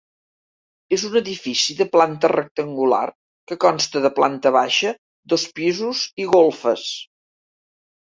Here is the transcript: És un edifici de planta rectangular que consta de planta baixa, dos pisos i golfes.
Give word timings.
És 0.95 1.01
un 1.07 1.17
edifici 1.19 1.75
de 1.81 1.85
planta 1.95 2.31
rectangular 2.31 3.01
que 3.51 3.57
consta 3.65 4.01
de 4.05 4.11
planta 4.15 4.53
baixa, 4.55 4.95
dos 5.35 5.45
pisos 5.61 6.03
i 6.25 6.27
golfes. 6.33 6.87